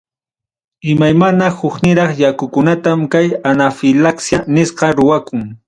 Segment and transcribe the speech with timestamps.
[0.93, 5.41] Imaymana, hukniraq yakukunatam kay anafilaxia siqam ruwakun.